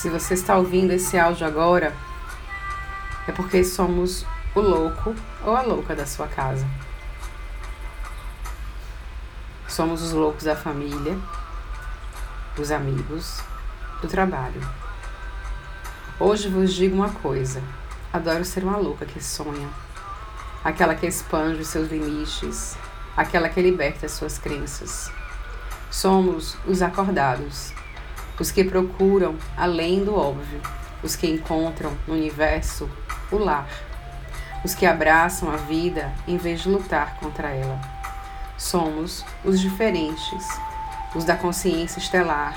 [0.00, 1.94] Se você está ouvindo esse áudio agora,
[3.28, 6.66] é porque somos o louco ou a louca da sua casa.
[9.68, 11.18] Somos os loucos da família,
[12.56, 13.42] dos amigos,
[14.00, 14.66] do trabalho.
[16.18, 17.62] Hoje vos digo uma coisa:
[18.10, 19.68] adoro ser uma louca que sonha,
[20.64, 22.74] aquela que expande os seus limites,
[23.14, 25.12] aquela que liberta as suas crenças.
[25.90, 27.74] Somos os acordados,
[28.40, 30.62] os que procuram além do óbvio,
[31.02, 32.88] os que encontram no universo
[33.30, 33.68] o lar,
[34.64, 37.78] os que abraçam a vida em vez de lutar contra ela.
[38.56, 40.48] Somos os diferentes,
[41.14, 42.54] os da consciência estelar,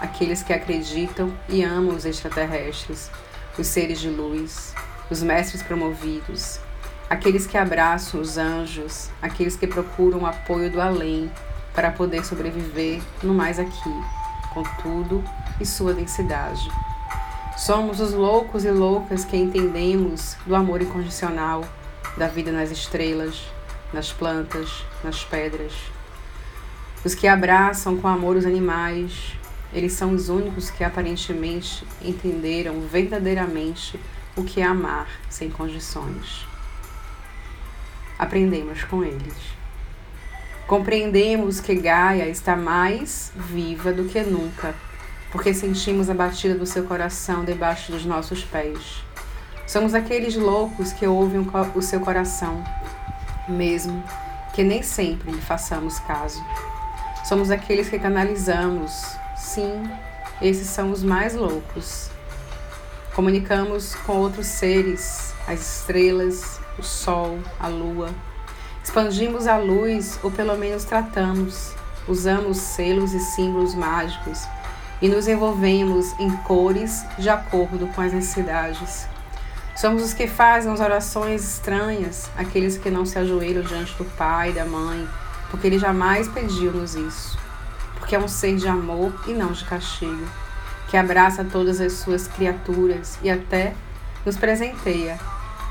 [0.00, 3.10] aqueles que acreditam e amam os extraterrestres,
[3.58, 4.74] os seres de luz,
[5.10, 6.58] os mestres promovidos,
[7.08, 11.30] aqueles que abraçam os anjos, aqueles que procuram o apoio do além
[11.74, 14.17] para poder sobreviver no mais aqui,
[14.52, 15.22] com tudo
[15.60, 16.70] e sua densidade.
[17.56, 21.64] Somos os loucos e loucas que entendemos do amor incondicional,
[22.16, 23.42] da vida nas estrelas,
[23.92, 25.72] nas plantas, nas pedras.
[27.04, 29.36] Os que abraçam com amor os animais,
[29.72, 33.98] eles são os únicos que aparentemente entenderam verdadeiramente
[34.36, 36.46] o que é amar sem condições.
[38.18, 39.34] Aprendemos com eles.
[40.68, 44.74] Compreendemos que Gaia está mais viva do que nunca
[45.30, 49.02] porque sentimos a batida do seu coração debaixo dos nossos pés.
[49.66, 52.64] Somos aqueles loucos que ouvem o seu coração,
[53.48, 54.02] mesmo
[54.54, 56.42] que nem sempre lhe façamos caso.
[57.24, 58.92] Somos aqueles que canalizamos,
[59.36, 59.82] sim,
[60.40, 62.10] esses são os mais loucos.
[63.14, 68.14] Comunicamos com outros seres, as estrelas, o sol, a lua.
[68.88, 71.74] Expandimos a luz, ou pelo menos tratamos.
[72.08, 74.44] Usamos selos e símbolos mágicos
[75.02, 79.06] e nos envolvemos em cores de acordo com as necessidades.
[79.76, 84.50] Somos os que fazem as orações estranhas, aqueles que não se ajoelham diante do pai
[84.50, 85.06] e da mãe,
[85.50, 87.38] porque ele jamais pediu-nos isso.
[87.98, 90.26] Porque é um ser de amor e não de castigo,
[90.88, 93.74] que abraça todas as suas criaturas e até
[94.24, 95.20] nos presenteia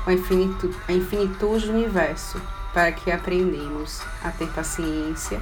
[0.06, 2.40] a infinitude, a infinitude do universo,
[2.72, 5.40] para que aprendamos a ter paciência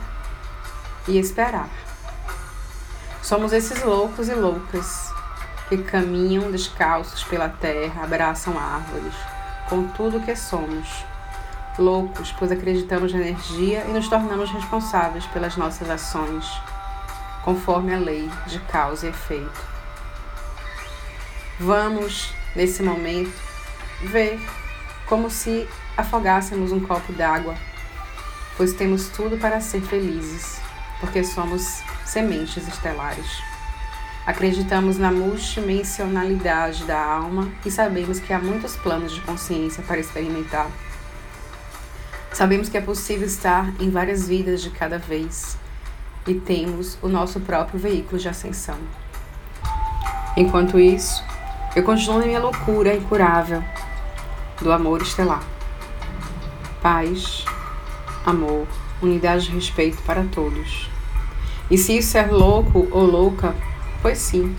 [1.08, 1.68] e esperar.
[3.22, 5.12] Somos esses loucos e loucas
[5.68, 9.14] que caminham descalços pela terra, abraçam árvores,
[9.68, 11.04] com tudo o que somos.
[11.78, 16.46] Loucos, pois acreditamos na energia e nos tornamos responsáveis pelas nossas ações,
[17.44, 19.76] conforme a lei de causa e efeito.
[21.58, 23.32] Vamos, nesse momento,
[24.02, 24.40] ver
[25.06, 27.54] como se afogássemos um copo d'água,
[28.56, 30.60] pois temos tudo para ser felizes,
[31.00, 33.26] porque somos sementes estelares.
[34.26, 40.68] Acreditamos na multidimensionalidade da alma e sabemos que há muitos planos de consciência para experimentar.
[42.32, 45.56] Sabemos que é possível estar em várias vidas de cada vez
[46.26, 48.78] e temos o nosso próprio veículo de ascensão.
[50.36, 51.24] Enquanto isso,
[51.74, 53.62] eu continuo na minha loucura incurável
[54.60, 55.55] do amor estelar.
[56.88, 57.44] Paz,
[58.24, 58.64] amor,
[59.02, 60.88] unidade e respeito para todos.
[61.68, 63.56] E se isso é louco ou louca,
[64.00, 64.54] pois sim,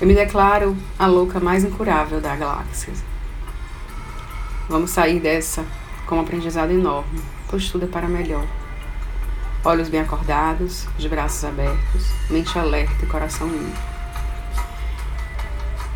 [0.00, 2.92] eu me declaro a louca mais incurável da galáxia.
[4.68, 5.64] Vamos sair dessa
[6.04, 8.44] com um aprendizado enorme, pois tudo é para melhor.
[9.64, 13.78] Olhos bem acordados, de braços abertos, mente alerta e coração limpo.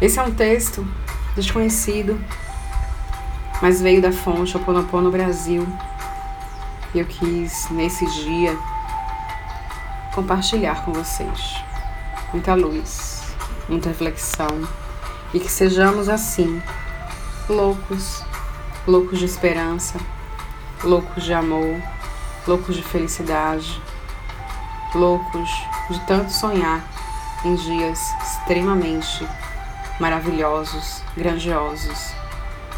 [0.00, 0.86] Esse é um texto
[1.34, 2.24] desconhecido,
[3.62, 5.64] mas veio da fonte Oponopono Brasil.
[6.92, 8.58] E eu quis, nesse dia,
[10.12, 11.62] compartilhar com vocês.
[12.32, 13.22] Muita luz,
[13.68, 14.68] muita reflexão
[15.32, 16.60] e que sejamos assim,
[17.48, 18.24] loucos,
[18.86, 19.98] loucos de esperança,
[20.82, 21.80] loucos de amor,
[22.46, 23.80] loucos de felicidade,
[24.92, 25.48] loucos
[25.88, 26.82] de tanto sonhar
[27.44, 29.26] em dias extremamente
[30.00, 32.21] maravilhosos, grandiosos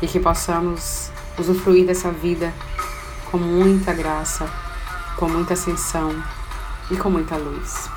[0.04, 2.52] e que possamos usufruir dessa vida
[3.30, 4.46] com muita graça,
[5.16, 6.22] com muita ascensão
[6.90, 7.88] e com muita luz.